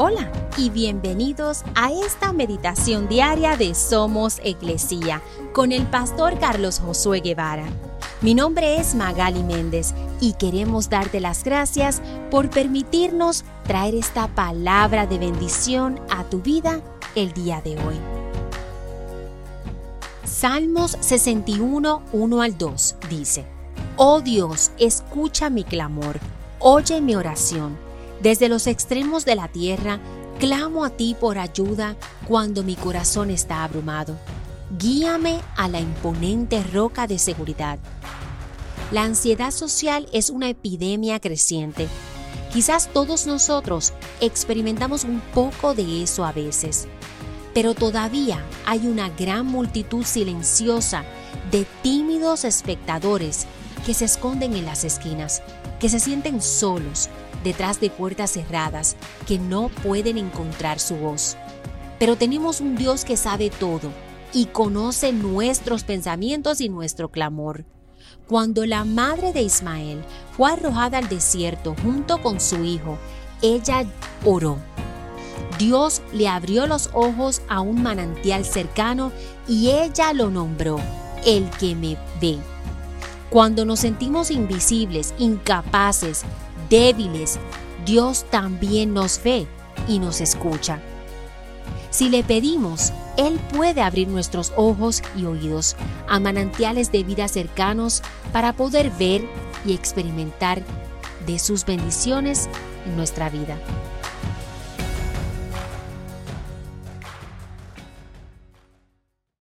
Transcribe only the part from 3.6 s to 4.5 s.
Somos